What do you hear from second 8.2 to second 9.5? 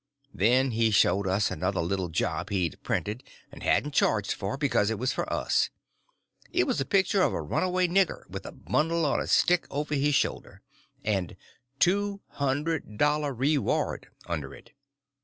with a bundle on a